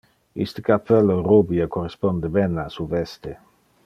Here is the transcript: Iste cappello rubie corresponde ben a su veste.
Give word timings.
Iste 0.43 0.61
cappello 0.69 1.17
rubie 1.27 1.67
corresponde 1.75 2.27
ben 2.39 2.57
a 2.57 2.65
su 2.77 2.87
veste. 2.95 3.37